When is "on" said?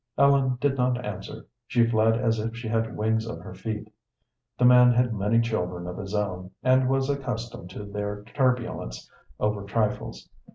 3.27-3.39